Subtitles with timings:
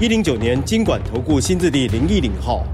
[0.00, 2.66] 一零九年金管投顾新字第零一零号。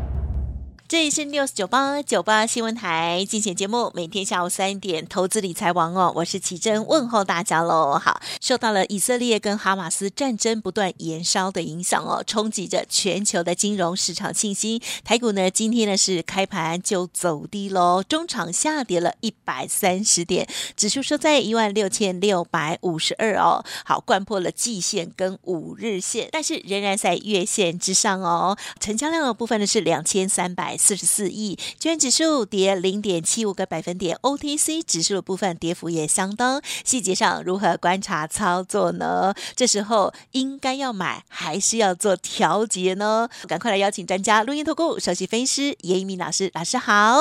[0.91, 7.97] 这里是 News 九八九八新闻台，精选节目，每天下午三点，投资理财王哦，我是奇珍，问候大家喽。
[7.97, 14.83] 好，受到了以色列跟哈马斯战争不断延烧的影响哦，冲击着全球的金融市场信心。
[15.05, 23.65] 台股呢，今天呢是开盘就走低喽，中场下跌了一百三十点，指数收在一万六千六百五十二哦。
[23.85, 28.59] 好，掼破了季线跟五日线，但是仍然在月线之上哦。
[28.81, 30.77] 成交量的部分呢是两千三百。
[30.81, 36.61] 四十四亿，券指数跌零点七五个百分点，OTC 指数的部分跌幅也相当。
[36.85, 39.35] 细节上如何观察操作呢？
[39.55, 43.29] 这时候应该要买还是要做调节呢？
[43.47, 47.19] 赶快来邀请专家，录音投顾首席分析师严一鸣老师，老师好。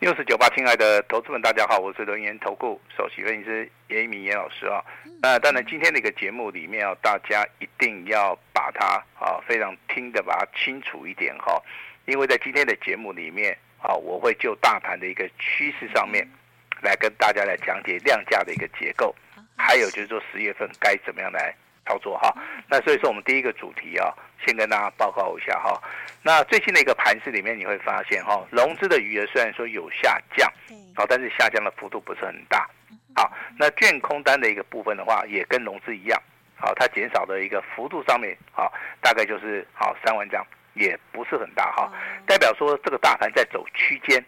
[0.00, 4.82] 六四九八，亲爱的投资们，大家好，我是轮研投顾首席分析师严一鸣严老师啊。
[5.22, 11.60] 那当然，今天的一个节目里面啊，大家一定要把它啊非常听得把它清楚一点哈。
[12.06, 16.26] 因为在今天的节目里面啊，我会就大盘的一个趋势上面，
[16.80, 19.14] 来跟大家来讲解量价的一个结构，
[19.56, 22.32] 还有就是说十月份该怎么样来操作哈。
[22.68, 25.80] 那所以说我们第一个主题啊，先跟大家报告一下哈。
[26.22, 30.50] 那最近的一个盘势里面，你会发现哈，融资的余额虽然说有下降，
[30.94, 32.68] 好，但是下降的幅度不是很大。
[33.14, 36.22] 好，那券空单的一个部分的话，也跟融资一样，
[36.54, 40.46] 好，它减少的一个幅度上面，好，大概就是好三万张。
[40.76, 41.90] 也不是很大哈，
[42.26, 44.24] 代表说这个大盘在走区间，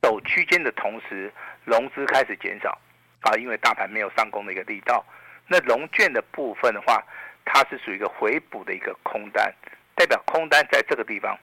[0.00, 1.30] 走区间的同时，
[1.64, 2.78] 融资开始减少
[3.20, 5.04] 啊，因为大盘没有上攻的一个力道。
[5.48, 7.02] 那融券的部分的话，
[7.44, 9.52] 它是属于一个回补的一个空单，
[9.96, 11.36] 代表空单在这个地方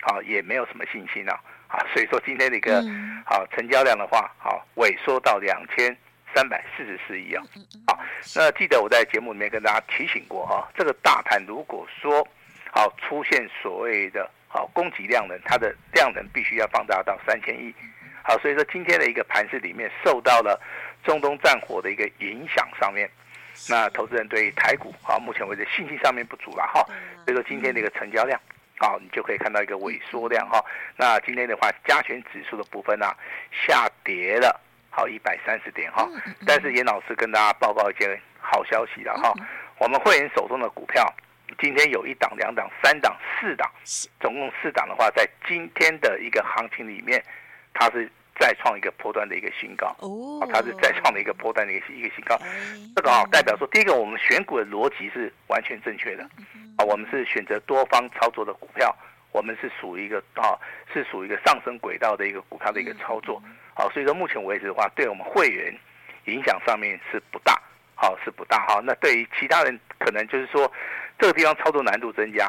[0.00, 2.78] 啊也没有什么信心啊啊，所以说今天的一个
[3.26, 5.94] 啊成交量的话，好萎缩到两千
[6.34, 7.44] 三百四十四亿啊。
[7.86, 7.98] 好，
[8.34, 12.26] 那记得我在节目里面跟大家提醒过哈，这个大盘如果说
[12.72, 17.74] 好，出现所谓的好供给量能，它的量能必须要放大到三千亿。
[18.22, 20.60] 好，所以说今天的一个盘势里面受到了
[21.02, 23.10] 中东战火的一个影响上面，
[23.68, 26.84] 那投资人对台股啊目前为止信心上面不足了哈。
[27.24, 28.40] 所以说今天的一个成交量，
[28.78, 30.64] 好，你就可以看到一个萎缩量哈。
[30.96, 33.16] 那今天的话，加权指数的部分呢、啊、
[33.50, 34.60] 下跌了
[34.90, 36.06] 好一百三十点哈。
[36.46, 39.32] 但是严老师跟大家报告一些好消息了哈，
[39.78, 41.12] 我们会员手中的股票。
[41.58, 43.70] 今天有一档、两档、三档、四档，
[44.20, 47.22] 总共四档的话，在今天的一个行情里面，
[47.74, 49.94] 它是再创一个波段的一个新高。
[49.98, 52.38] 哦，它是再创了一个波段的一个一个新高。
[52.94, 56.22] 这个啊，代表说，第一个，我们选股的逻辑是完全正确的。
[56.76, 58.94] 啊，我们是选择多方操作的股票，
[59.32, 60.56] 我们是属于一个啊，
[60.92, 63.42] 是属于一个上升轨道的一个股票的一个操作。
[63.74, 65.76] 啊，所以说目前为止的话，对我们会员
[66.26, 67.60] 影响上面是不大，
[67.94, 68.64] 好是不大。
[68.66, 68.80] 哈。
[68.82, 70.70] 那对于其他人，可能就是说。
[71.20, 72.46] 这个地方操作难度增加，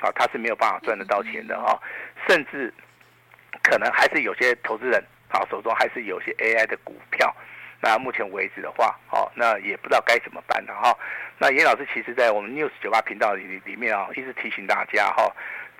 [0.00, 1.78] 啊，他是没有办法赚得到钱的哈，
[2.26, 2.72] 甚至
[3.62, 7.34] 可能还是有些投资人啊手中还是有些 AI 的股票，
[7.82, 10.96] 那目前为止的话，哦，那也不知道该怎么办的哈。
[11.38, 15.30] 那严老师其实在我们 News 九八频道里里面啊，一直提醒大家哈，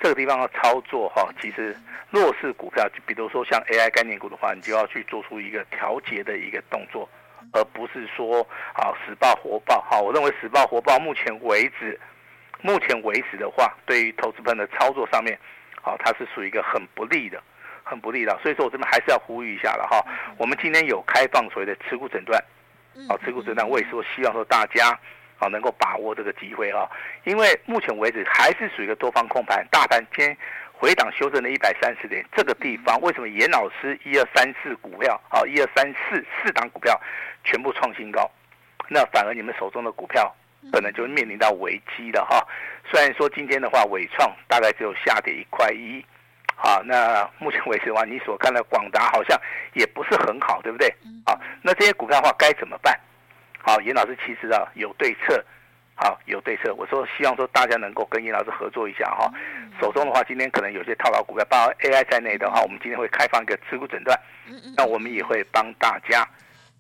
[0.03, 1.75] 这个地方的操作哈，其实
[2.11, 7.09] 弱势股票，就比如说像 AI 概念股的话，你就要去做出一个调节的一个动作，
[7.53, 9.99] 而不是说啊死抱活抱哈。
[9.99, 11.99] 我认为死抱活抱，目前为止。
[12.67, 15.39] 目前为止的话，对于投资朋友的操作上面，
[15.83, 17.39] 好，它是属于一个很不利的，
[17.83, 18.35] 很不利的。
[18.43, 20.03] 所以说我这边还是要呼吁一下了哈。
[20.39, 22.43] 我们今天有开放所谓的持股诊断，
[23.07, 24.99] 好，持股诊断，我也说希望说大家
[25.39, 26.91] 啊能够把握这个机会哈。
[27.25, 30.35] 因为目前为止还是属于一个多方控盘，大盘今天
[30.73, 36.99] 回档修正了一百三十点，这个地方为什么严老师一二三四股票啊，一二三四四档股票
[37.45, 38.31] 全部创新高，
[38.89, 40.35] 那反而你们手中的股票。
[40.73, 42.47] 可能就面临到危机了哈。
[42.91, 46.05] 虽然说今天的话，伟创大概只有下跌一块一，
[46.55, 49.41] 好，那目前为止的话，你所看的广达好像
[49.73, 50.93] 也不是很好，对不对？
[51.27, 52.99] 好，那这些股票的话该怎么办？
[53.61, 55.43] 好，严老师其实啊有对策，
[55.95, 56.75] 好有对策。
[56.75, 59.33] 我说希望说大家能够跟严老师合作一下哈。
[59.81, 64.19] 手中的话，今天可能有些套牢股票，包括 AI 在内的话，我们今天会开放一个持股诊断，
[64.77, 66.29] 那我们也会帮大家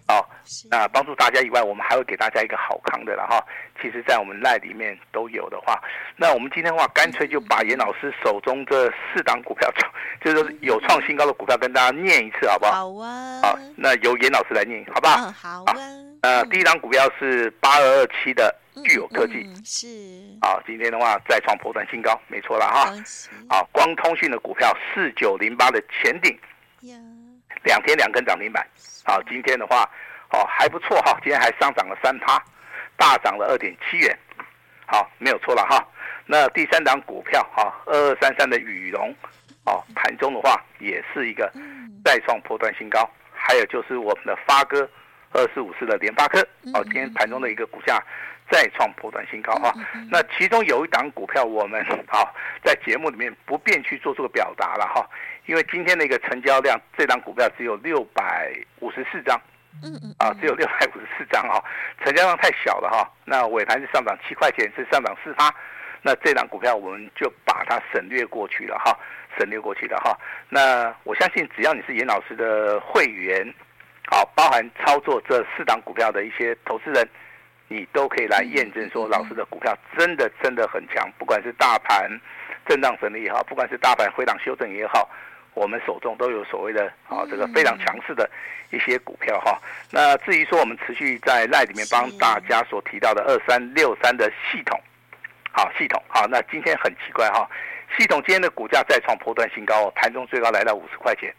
[0.07, 0.25] 哦，
[0.71, 3.43] 那帮助大家以外，我们还会给大家一个好康的了哈。
[3.81, 5.83] 其实，在我们 LINE 里面都有的话，
[6.17, 9.73] 那我们今天的话，干脆就把严老师手中这四档股票，
[10.23, 12.73] 就是说有创新高的股票，跟大家念一次，好不好？
[12.73, 13.41] 好啊。
[13.43, 15.17] 好，那由严老师来念，好不好？
[15.27, 15.75] 嗯、好啊。
[16.21, 18.55] 呃，第一档股票是八二二七的
[18.85, 19.87] 具有科技，嗯嗯、是。
[20.43, 22.93] 好，今天的话再创波段新高，没错了哈。
[23.49, 26.39] 好，光通讯的股票四九零八的前鼎，
[27.65, 28.65] 两天两根涨停板。
[29.05, 29.83] 好，今天的话，
[30.31, 32.41] 哦还不错哈，今天还上涨了三趴，
[32.97, 34.17] 大涨了二点七元，
[34.87, 35.85] 好，没有错了哈。
[36.27, 39.15] 那第三档股票哈，二二三三的羽绒，
[39.67, 41.53] 哦，盘中的话也是一个
[42.05, 44.89] 再创破断新高，还有就是我们的发哥
[45.35, 46.41] 二四五四的联发科，
[46.73, 48.01] 哦，今天盘中的一个股价
[48.51, 49.75] 再创波段新高哈。
[50.11, 52.33] 那其中有一档股票，我们好
[52.65, 55.05] 在节目里面不便去做这个表达了哈。
[55.47, 59.39] 因为今天的一个成交量，这张股票只有六百五十四张，
[59.83, 61.61] 嗯嗯，啊，只有六百五十四张啊，
[62.03, 63.11] 成交量太小了哈。
[63.25, 65.53] 那尾盘是上涨七块钱，是上涨四趴，
[66.01, 68.97] 那这档股票我们就把它省略过去了哈，
[69.37, 70.17] 省略过去了哈。
[70.49, 73.53] 那我相信只要你是严老师的会员，
[74.11, 77.09] 好，包含操作这四档股票的一些投资人，
[77.69, 82.09] 你都可以来验证说，老师的股票真的真的很强，不管是大盘
[82.67, 85.09] 震荡整理也好，不管是大盘回档修正也好。
[85.55, 88.29] 我们手中都有所谓的啊，这个非常强势的
[88.71, 89.57] 一些股票哈。
[89.93, 94.77] 那至于说我们持续在 LINE 里面帮大家所提到的二三六三的系统，
[95.53, 97.49] 好系统好，那今天很奇怪哈，
[97.97, 101.33] 系统今天的股价再创波段新高哦，盘中最高来到五十块钱，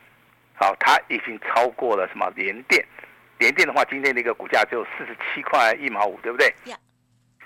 [0.55, 2.83] 好，它已经超过了什么联电？
[3.37, 6.53] 联电的话，今天的一个股价只有四十七块一毛五，对不对？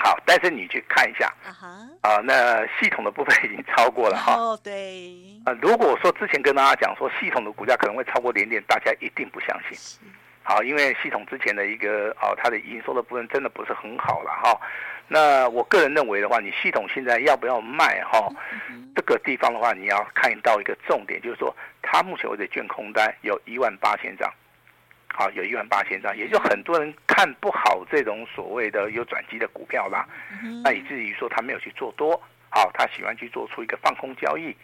[0.01, 2.07] 好，但是你去看一下，uh huh.
[2.07, 4.35] 啊，那系统的部分已经超过了哈。
[4.39, 5.11] 哦，oh, 对。
[5.43, 9.77] 啊，如果说之前跟大家讲说系统的股价可能会超过联电，大家一定不相信。
[10.41, 14.57] 好，因为系统之前的一个哦，它的营收的部分真的不是很好了哈。
[15.09, 18.35] 那我个人认为的话，你系统现在要不要卖哈？Uh.
[18.95, 24.31] 这个地方的话，你要看到一个重点，就是说它目前为止卷空单有一万八千张。
[25.11, 30.07] 好，有一万八千张，也就很多人看不好这种所谓的有转机的股票啦，
[30.63, 32.15] 那以至于说他没有去做多，
[32.49, 34.55] 好，他喜欢去做出一个放空交易。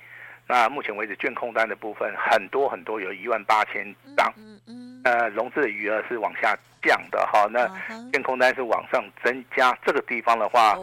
[0.48, 3.84] 那目前为止，券空单的部分很多很多，有一万八千
[4.16, 7.68] 张，嗯嗯呃，融资的余额是往下降的哈，那
[8.12, 10.78] 券空单是往上增加，这个地方的话，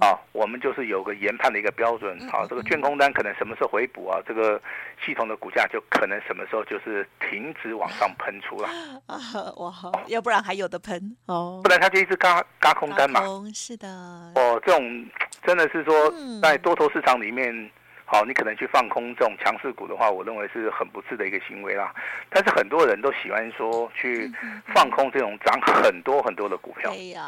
[0.00, 4.20] 啊，我们就是有个研判的一个标准，好，这个券空单可能什么时候回补啊？
[4.26, 4.62] 这个
[5.04, 8.68] 系统的股价就可能什么时候就是停止往上喷出了
[9.06, 9.18] 啊，
[9.56, 9.72] 哇，
[10.06, 13.20] 要不然还有的喷哦，不然它就一直嘎嘎空单嘛，
[13.52, 13.88] 是的，
[14.36, 15.06] 哦，这种
[15.44, 17.70] 真的是说在多头市场里面。
[18.12, 21.94] 好，你可能去放空这种强势股的话，我认为是很不智的一个行为啦。
[22.28, 24.28] 但是很多人都喜欢说去
[24.74, 26.90] 放空这种涨很多很多的股票。
[26.90, 27.22] 对呀。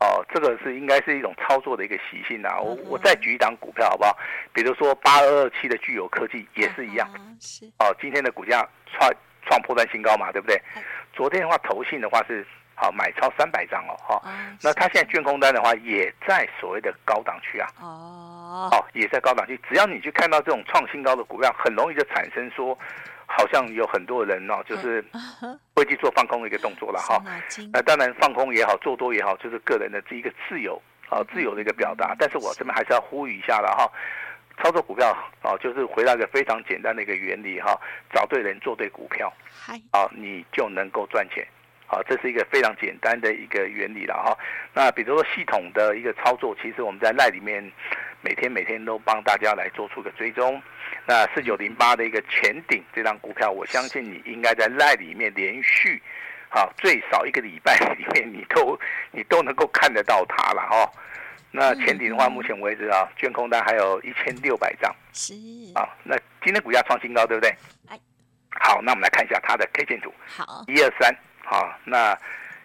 [0.00, 2.58] 哦，这个是应该是一种操作的一个习性啊。
[2.58, 4.18] 我我再举一档股票好不好？
[4.52, 7.08] 比如说八二二七的聚友科技也是一样。
[7.40, 7.64] 是。
[7.78, 9.08] 哦，今天的股价创
[9.46, 10.60] 创破断新高嘛，对不对？
[11.12, 12.44] 昨天的话，投信的话是。
[12.78, 14.22] 好，买超三百张哦，哈，
[14.62, 19.58] 那他现在券空单的话，也在所谓的高档区啊，哦，哦，也在高档区。
[19.66, 22.78] 只要你去看到这种创新高的股票，很容易就产生说，
[23.24, 25.02] 好像有很多人哦，就是
[25.74, 27.18] 会去做放空的一个动作了哈。
[27.72, 30.78] 那当然放空也好，做多也好，就是个人的这一个自由
[31.08, 32.14] 啊，自由的一个表达。
[32.18, 33.90] 但是我这边还是要呼吁一下了哈，
[34.62, 37.74] 操作股票啊，就是回到一个非常简单的一个原理哈，
[38.12, 39.32] 找对人做对股票，
[39.92, 41.42] 啊，你就能够赚钱。
[41.88, 44.36] 好，这是一个非常简单的一个原理了哈。
[44.74, 47.72] 那比如说系统的一个操作，其实我们在 LINE 里面
[48.20, 50.60] 每天每天都帮大家来做出个追踪。
[51.06, 56.02] 那四九零八的一个前顶这张股票，我相信你应该在 LINE 里面连续，
[56.48, 58.76] 好最少一个礼拜里面你都
[59.12, 60.90] 你都能够看得到它了哈。
[61.52, 64.92] 那前顶的话，目前为止啊，券空单还有一千六百张。
[65.12, 65.32] 是。
[65.76, 67.54] 啊，那今天股价创新高，对不对？
[68.60, 70.12] 好，那我们来看一下它的 K 线图。
[70.26, 70.64] 好。
[70.66, 71.16] 一二三。
[71.48, 72.18] 好，那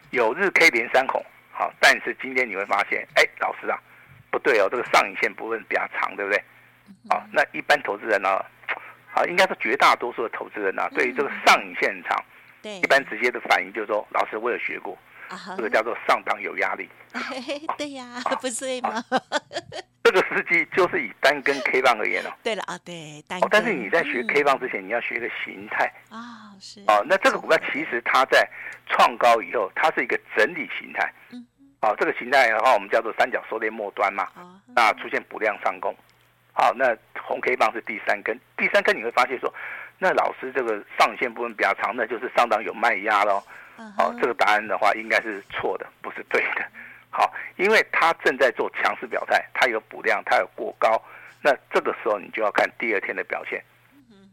[0.10, 3.78] 有日 K 连三孔，好，但是今天你会发现，哎，老师啊，
[4.32, 6.44] 不对哦，这个上影线部分比较长，对不对？
[7.08, 8.44] 好，那一般投资人呢，
[9.14, 12.26] 啊，应该是绝大多数的投资人呢，对于这个上影线很长，
[12.64, 14.98] 对，一般直接的反应就是说，老师我有学过，
[15.56, 16.90] 这个叫做上档有压力。
[17.78, 19.04] 对呀，不是吗？
[20.12, 22.30] 这个时机就是以单根 K 棒而言哦。
[22.44, 23.40] 对了啊，对，单。
[23.50, 26.52] 但是你在学 K 棒之前，你要学一个形态啊。
[26.88, 28.48] 哦，那这个股票其实它在
[28.88, 31.12] 创高以后，它是一个整理形态。
[31.32, 31.46] 嗯。
[31.82, 34.28] 哦，这个形态的话，我们叫做三角收敛末端嘛。
[34.76, 35.96] 那出现补量上攻。
[36.54, 39.52] 好，那红 K 棒是第三根，第三根你会发现说，
[39.98, 43.42] 那老师这个上线部分比较长，那就是上档有卖压喽。
[43.98, 46.66] 哦，这个答案的话应该是错的，不是对的。
[47.12, 51.00] 好，因为它正在做强势表态，它有补量，它有过高，
[51.42, 53.64] 那这个时候你就要看第二天的表现，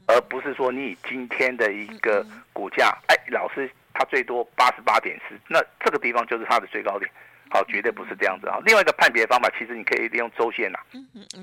[0.07, 7.11] 而不是说你以今天的一个股价，哎，老师它最多八十八点四，那这个地方就是它的最高点。
[7.51, 8.59] 好，绝对不是这样子啊。
[8.63, 10.79] 另外一个判别方法，其实你可以利用周线呐。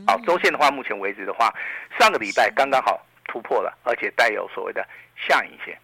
[0.06, 1.51] 好，周线的话，目前为止的话，
[1.98, 4.88] 上个礼拜刚刚好突破了，而且带有所谓的
[5.18, 5.75] 下影线。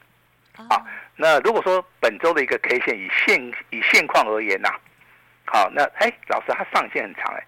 [0.70, 4.70] 好，那如果说本周的一个 K 线以现以现况而言呐，
[5.54, 7.44] 好，那哎，老师它上线很长哎，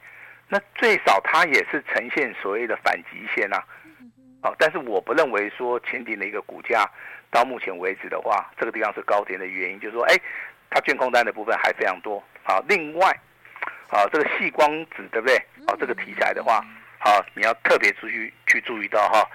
[0.50, 3.64] 那最少它也是呈现所谓的反极线呐。
[4.42, 6.86] 哦，但是我不认为说前顶的一个股价
[7.32, 10.20] 到目前为止的话，这个地方是高点的原因，就是说哎，
[10.70, 12.22] 它券空单的部分还非常多。
[12.44, 13.18] 好，另外，
[13.88, 15.42] 好，这个细光子对不对？
[15.66, 16.62] 好，这个题材的话，
[17.00, 19.26] 好，你要特别注意去注意到哈。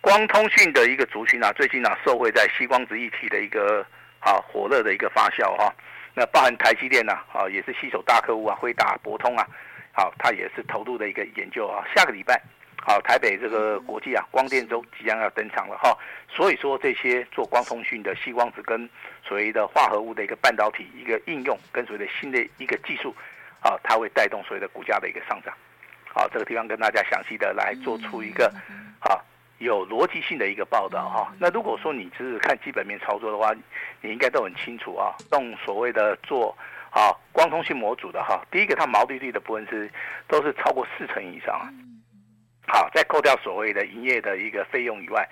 [0.00, 3.84] 光通讯的一个族群啊，最近啊，受惠在细光子议题的一个
[4.20, 5.70] 啊火热的一个发酵哈。
[6.18, 9.46] 那包含台积电呐，啊，也是携手大客户啊，辉达、博通啊，
[9.92, 11.84] 好，它也是投入的一个研究啊。
[11.94, 12.40] 下个礼拜，
[12.80, 15.94] 好，台北这个国际啊光电周即将要登场了哈。
[16.26, 18.88] 所以说，这些做光通讯的矽光子跟
[19.22, 23.14] 所谓的化合物的一个半导体一个应用，跟所谓的新的一个技术，
[23.60, 25.54] 啊，它会带动所谓的股价的一个上涨。
[26.08, 28.50] 好，这个地方跟大家详细的来做出一个
[29.00, 29.20] 啊。
[29.58, 33.54] 有逻辑性的一个报道哈，那如果说你只是看基本面操作的话，
[34.02, 35.14] 你应该都很清楚啊。
[35.32, 36.56] 用所谓的做
[36.90, 39.90] 啊光通信模组的哈，第一个它毛利率的部分是
[40.28, 41.72] 都是超过四成以上啊。
[42.68, 45.26] 好，再扣掉所谓的营业的一个费用以外，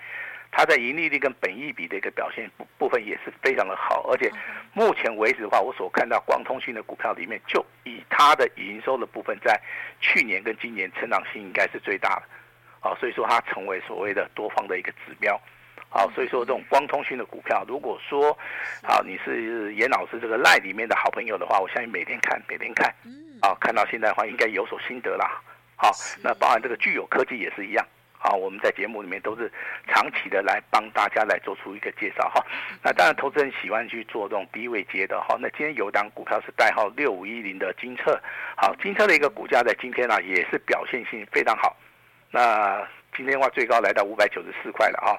[0.51, 4.31] 它在盈利率跟本益比的一个表现部部分也是非常的好，而且
[4.73, 9.61] 目前为止的话，我所看到光通讯的股票里面，就以它的营收的部分，在
[9.99, 12.23] 去年跟今年成长性应该是最大的。
[12.85, 15.41] 好，所以说它成为所谓的多方的一个指标。
[15.89, 18.31] 好，所以说这种光通讯的股票，如果说
[18.83, 22.93] 好你是严老师这个赖里面的好朋友的话，我相信每天看每天看，
[23.41, 25.41] 啊看到现在的话应该有所心得啦。
[25.75, 27.83] 好，那包含这个具有科技也是一样。
[28.19, 29.51] 好，我们在节目里面都是
[29.87, 32.45] 长期的来帮大家来做出一个介绍哈。
[32.83, 35.35] 那当然，投资人喜欢去做这种低位接的哈。
[35.39, 38.21] 那今天有档股票是代号六五一零的金策，
[38.55, 41.75] 好，金策的一个股价在今天呢也是表现性非常好。
[42.35, 45.15] 那今天的话，最高来到五百九十四块了啊，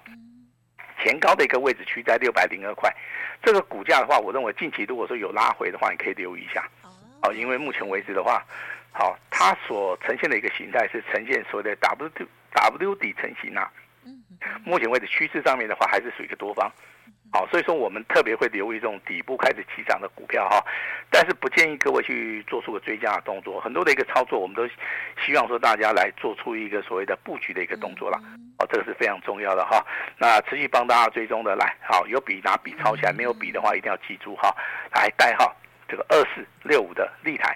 [1.03, 2.95] 前高的一个位置区在六百零二块，
[3.43, 6.69] 这个股价的话，我认为近期如果说有拉回的话，你可以留意一下，
[7.23, 8.45] 哦，因为目前为止的话，
[8.93, 12.11] 好，它所呈现的一个形态是呈现所谓的 W
[12.53, 13.73] W 底成型啊，
[14.63, 16.71] 目前为止趋势上面的话，还是属于一个多方。
[17.33, 20.65] 好，所以说我们特别会留意这种底部开始起涨的股票哈，
[21.11, 23.61] 但是不建议各位去做出个追加的动作。
[23.61, 24.67] 很多的一个操作，我们都
[25.23, 28.19] 希望说大家来做出一个所谓的布局的一个动作啦。
[28.59, 29.85] 哦，这个是非常重要的哈。
[30.17, 34.55] 那持续帮大家追踪的来，好，有笔拿笔抄起来，没有笔的话一定要记住哈。
[34.95, 35.55] 来代号
[35.89, 37.55] 这个二四六五的立台，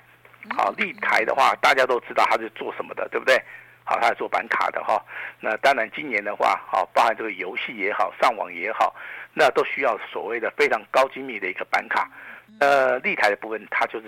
[0.50, 3.40] 好，立台的话大家都知道它是做什么的，对不对？
[3.90, 5.04] 好，它是做板卡的哈。
[5.40, 8.94] 那当然今年的话，好，包含这个游戏也好，上网也好。
[9.34, 12.08] 那都需要所谓的非常高精密的一个板卡，
[12.60, 14.06] 呃，立台的部分它就是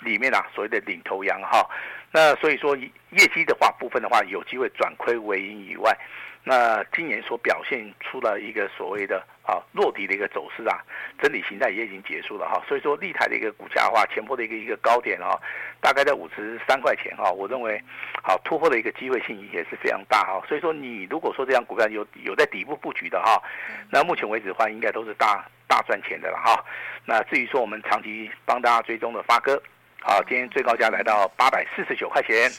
[0.00, 1.68] 里面啊所谓的领头羊哈。
[2.10, 5.94] 那所以说业绩的话部分的话有机会转亏为盈以外，
[6.42, 10.78] 那今年所表现出了一个所谓的啊落底的一个走势啊，
[11.20, 12.62] 整理形态也已经结束了哈。
[12.68, 15.38] 所以说立台的一个股价的话，前波的一个一个高点啊，
[15.80, 17.82] 大概在五十三块钱哈，我认为
[18.22, 20.42] 好突破的一个机会性也是非常大哈。
[20.48, 23.42] 所以说你如果说这样股票有有在底部布局的哈，
[23.90, 26.64] 那目前为止的话应该都是大大赚钱的了哈。
[27.04, 29.60] 那至于说我们长期帮大家追踪的发哥。
[30.04, 32.50] 好，今天最高价来到八百四十九块钱。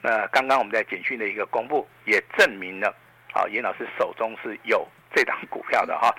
[0.00, 2.94] 那刚刚我们在简讯的一个公布，也证明了，
[3.32, 6.14] 好，严老师手中是有这档股票的哈。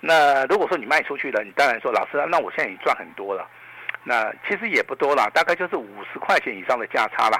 [0.00, 3.48] 那如果说你卖出去了，你当然说老师，那我现在已经赚很多了。
[4.02, 7.36] 那其实也不多了，大概就是五十块钱以上的价差了。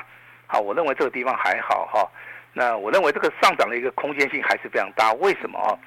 [0.46, 2.06] 好，我认为这个地方还好哈。
[2.52, 5.12] 那我认为这个上涨的一个空间性还是非常大。
[5.14, 5.78] 为什么啊？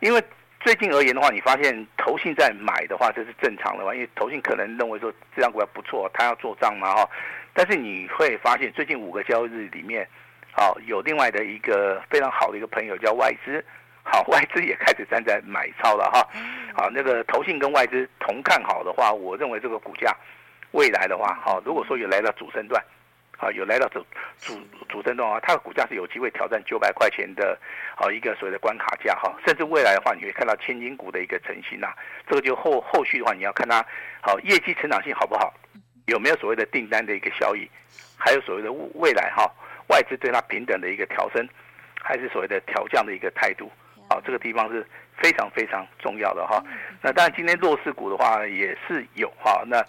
[0.00, 0.22] 因为
[0.60, 3.94] 最近而言的话，你发现投信在买的话，这是正常的嘛？
[3.94, 7.08] 因为投信可能认为说这张股票不错，他要做账嘛哈。
[7.52, 10.08] 但是你会发现，最近五个交易日里面，
[10.52, 13.64] 好有另外的一个非常好的一个朋友叫外资，
[14.14, 16.28] 好外资也开始站在买超了哈。
[16.76, 20.14] 好，那个投信跟外资同看好的话，我认为这个股价
[20.72, 22.82] 未来的话，好如果说有来到主升段。
[23.36, 24.00] 啊，有来到主
[24.38, 24.56] 主
[24.88, 27.58] 主升段啊，它的股价是有机会挑战九百块钱的，
[27.96, 31.88] 好一个所谓的关卡价哈，甚至未来的话，你会看到千金股的一个成型呐，
[32.28, 33.84] 这个就后后续的话，你要看它
[34.22, 35.52] 好业绩成长性好不好，
[36.06, 37.68] 有没有所谓的订单的一个效益，
[38.16, 39.52] 还有所谓的未来哈
[39.88, 41.46] 外资对它平等的一个调升，
[42.00, 43.70] 还是所谓的调降的一个态度。
[44.14, 46.62] 好，这个地方是非常非常重要的哈。
[47.02, 49.64] 那当然今天弱势股的话也是有哈。
[49.66, 49.84] 那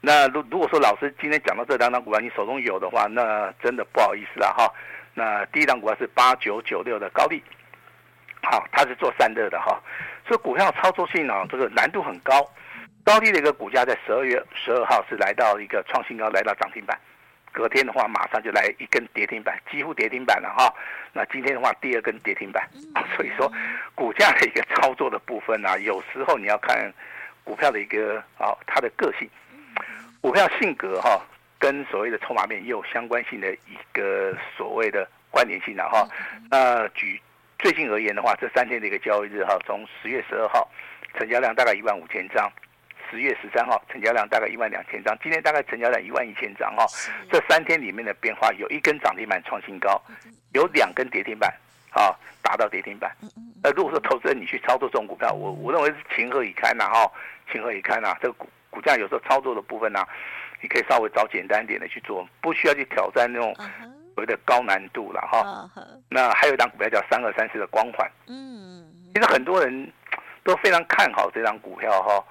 [0.00, 4.68] 那如如果说老师今天讲到这两档股票你手中有的话，那真的不好意思了哈。
[5.14, 7.40] 那第一档股票是八九九六的高利，
[8.42, 9.80] 好，它是做散热的哈，
[10.26, 12.32] 所以股票操作性呢，这个难度很高。
[13.04, 16.98] 高利的一个股价在十二月十二号是来到一个创新高，来到涨停板。
[17.52, 20.72] 隔天的话，马上就来一根跌停板，几乎跌停板了哈。
[21.12, 22.66] 那今天的话，第二根跌停板。
[23.14, 23.52] 所以说，
[23.94, 26.92] 股价的一个操作的部分啊，有时候你要看
[27.44, 29.28] 股票的一个啊，它的个性，
[30.20, 31.20] 股票性格哈，
[31.58, 36.08] 跟所谓的筹码面也有相关性的一个所谓的关联性的哈。
[36.50, 37.20] 那举
[37.58, 40.68] 最近而言的话，这三天的一个交易日哈，从十月十二号，
[41.18, 42.50] 成交量大概一万五千张。
[43.12, 46.86] 十月十三号成交量大概一万两千张，今天大概成交量一万一千张哈。
[47.30, 50.00] 这三天里面的变化，有一根涨停板创新高，
[50.54, 51.52] 有两根跌停板，
[51.90, 53.14] 啊，达到跌停板。
[53.62, 57.12] 那如果说投资人你去操作这种股票，我我认为是情何以堪呐哈，
[57.52, 58.16] 情何以堪呐。
[58.22, 60.02] 这个股股价有时候操作的部分呢，
[60.62, 63.54] 你可以稍微找简单一点的去做，不需要去挑战那种
[64.14, 65.70] 所谓的高难度了哈。
[66.08, 69.92] 那还有一档股票叫三二三四的光环，嗯，其实很多人
[70.42, 72.24] 都非常看好这张股票哈。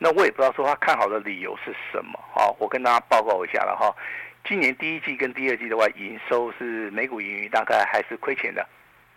[0.00, 3.92] 那我也不知道说他看好的理由是什么，好，我跟大家报告一下了哈。
[4.44, 8.66] 今年第一季跟第二季的话，营收是每股盈余大概还是亏钱的，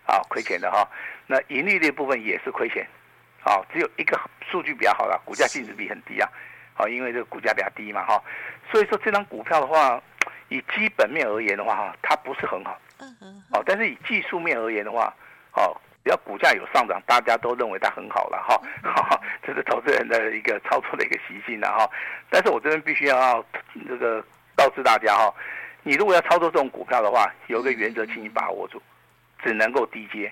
[0.07, 0.88] 啊，亏钱的哈。
[1.27, 2.85] 那盈利的部分也是亏钱，
[3.43, 4.19] 啊，只有一个
[4.50, 6.27] 数据比较好了，股价净值比很低啊，
[6.73, 8.21] 好，因为这个股价比较低嘛哈。
[8.71, 10.01] 所以说这张股票的话，
[10.50, 12.75] 以基本面而言的话哈，它不是很好，
[13.51, 15.13] 哦，但是以技术面而言的话，
[15.51, 15.79] 好。
[16.03, 21.88] 只要股价有上涨，大家都认为它很好了哈，哈， 这是投资人的一个操作的一个习性了哈。
[22.29, 23.46] 但是我这边必须要
[23.88, 24.24] 这个
[24.55, 25.34] 告知大家哈，
[25.84, 28.81] 你如果要操作这种股票的话，有一个原则，请你把握住，
[29.43, 30.31] 只能够低接，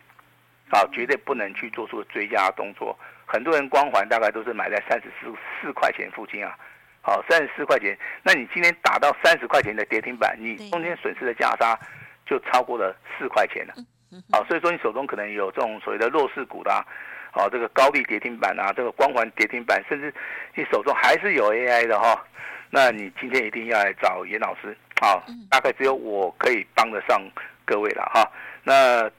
[0.71, 2.97] 啊，绝对不能去做出追加动作。
[3.27, 6.57] 很多人光环大概都是买在三十四四块钱附近啊，
[7.01, 11.77] 好，三十四块钱，那你今天打到三十块钱的跌停板，你中间损失的价差
[12.25, 13.75] 就超过了四块钱了。
[14.31, 16.83] 好，所以说你手中可能有这种所谓的弱势股的啊，
[17.31, 20.13] 好，这个高利跌停板啊，这个光环跌停板，甚至
[20.55, 22.25] 你手中还是有 AI 的哈，
[22.69, 27.21] 那你今天一定要来找严老师，啊，大概只有我可以帮得上
[27.65, 28.29] 各位了哈。
[28.63, 29.09] 那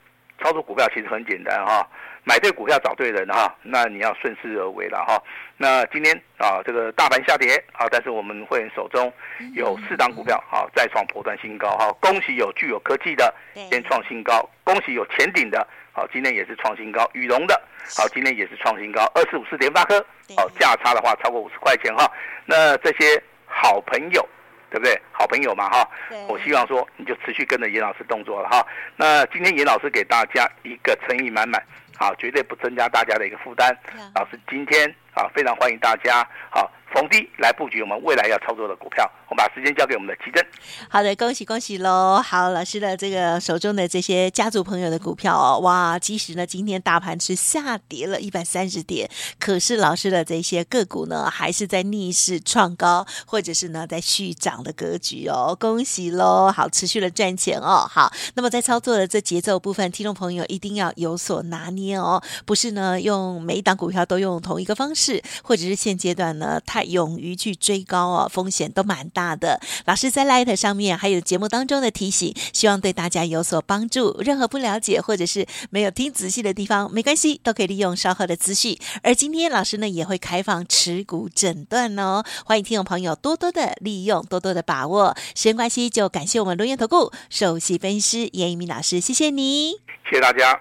[0.42, 1.88] 操作股票其实很简单哈。
[2.24, 5.20] 买对股票找对人哈，那你要顺势而为了哈。
[5.56, 9.12] 那今天啊，这个大盘下跌啊，但是我们会员手中
[9.54, 11.90] 有四档股票啊，再创波段新高哈。
[12.00, 13.34] 恭喜有具有科技的
[13.70, 17.08] 先创新高，恭喜有前顶的，好，今天也是创新高。
[17.14, 17.60] 羽龙的，
[17.96, 19.04] 好，今天也是创新高。
[19.14, 19.98] 二四五四联发科，
[20.36, 22.10] 好，价差的话超过五十块钱哈。
[22.44, 24.26] 那这些好朋友，
[24.70, 24.98] 对不对？
[25.12, 25.88] 好朋友嘛哈。
[26.28, 28.66] 我希望说你就持续跟着严老师动作了哈。
[28.96, 31.62] 那今天严老师给大家一个诚意满满。
[32.00, 33.76] 好，绝对不增加大家的一个负担。
[34.14, 36.72] 老师今天啊，非常欢迎大家好。
[36.92, 40.44] 逢低来布局我们未来要操作的股票，我把时间交给我们的奇珍。
[40.88, 42.20] 好的，恭喜恭喜喽！
[42.20, 56.50] 好，老师的这个手中的这些家族朋友的股票哦，哇，即使呢今天大盘是下跌了一百三十点，可是老师的这些个股呢，还是在逆势创高，或者是呢在续涨的格局哦，恭喜喽！
[56.50, 57.86] 好，持续的赚钱哦。
[57.88, 66.79] 好，那么在操作的这节奏部分，听众朋友一定要有所拿捏哦，不是呢用每一档股票都用同一个方式，或者是现阶段呢太。
[66.84, 69.60] 勇于去追高哦，风险都蛮大的。
[69.86, 74.16] 老师在 Light 上面还有节目当中的提醒，希望对大家有所帮助。
[74.20, 78.78] 任何不了解或者是没有听仔细的地方，没关系，都可以利用稍后的资讯。
[79.02, 85.16] 而今天老师呢也会开放持股诊断哦，欢迎听众朋友多多的利用，多多的把握。
[85.34, 89.72] 时间关系，就感谢我们龙岩投顾首席分析师严一鸣老师，谢谢你，
[90.08, 90.58] 谢谢大家。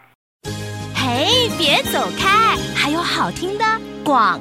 [0.93, 3.65] 嘿，别走开，还有好听的
[4.03, 4.39] 广。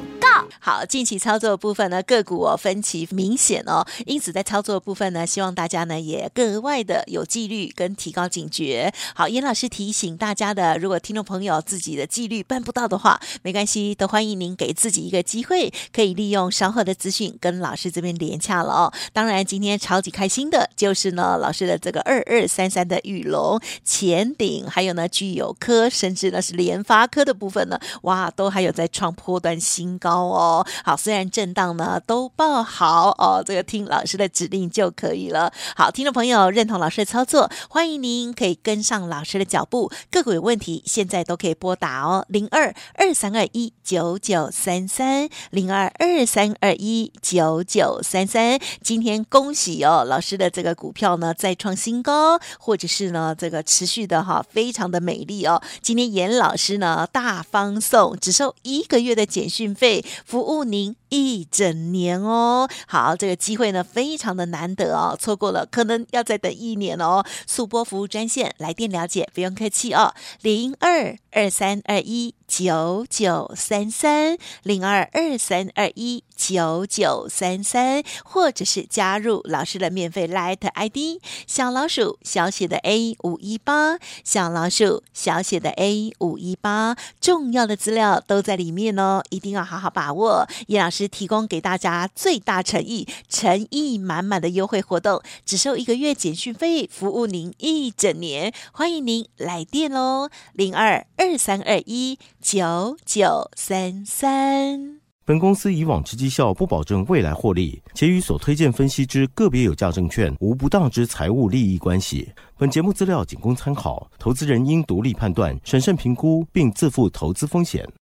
[0.61, 8.93] 好，近期操作的部分呢，个股哦分歧明显哦，因此在操作的部分呢，希望大家呢也格外的有纪律跟提高警觉。
[9.15, 18.93] 好，严老师提醒大家的，如果听众朋友自己的纪律办不到的话，没关系，都欢迎您给自己一个机会，可以利用稍后的资讯跟老师这边连洽了哦。
[19.13, 30.08] 当然，今天超级开心的就是呢，老师的这个二二三三的羽龙、前顶，还有呢具有科，甚至呢是联发科的部分呢，哇，都还有在创破段新高。
[30.17, 30.67] 哦。
[30.85, 35.53] 好，虽然震荡呢都报好哦，这个听老师的指令就可以了。
[35.77, 39.91] 好，听众朋友认同老师的操作，欢迎您可以跟上老师的脚步。
[40.11, 48.59] 个股有问题，现在都可以拨打哦，零二二三二一九九三三零二二三二一九九三三。
[48.83, 55.61] 今天恭喜哦，老师的这个股票呢再创新高，或者是呢这个持续的哈，非常的美丽哦。
[55.83, 60.97] 今天严老师呢大方送，只收一个月的简讯费，服务您。
[61.09, 62.69] 一整年哦。
[62.87, 67.25] 好，这个机会呢非常的难得哦，错过了可能要再等一年哦。
[67.47, 90.47] 速播服务专线来电了解，不用客气哦，零二二三二一九九三三零二二三二一九九三三，或者是加入老师的免费 Light ID 小老鼠小写的 A 五一八，小老鼠小写的 A 五一八，重要的资料都在里面哦，一定要好好把握。
[90.69, 98.53] 叶老师师提供给大家最大诚意、诚意满满的优惠活动，只收一个月简讯费，服务您一整年。
[98.73, 104.99] 欢迎您来电喽，零二二三二一九九三三。
[105.25, 112.33] 本公司以往之绩效不保证未来获利，且与所推荐分析之个别有价证券无不当之财务利益关系。
[112.57, 117.87] 本节目资料仅供参考，投资人应独立判断、审慎评估，并自负投资风险。